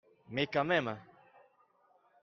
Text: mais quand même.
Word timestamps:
mais 0.29 0.47
quand 0.47 0.65
même. 0.65 0.97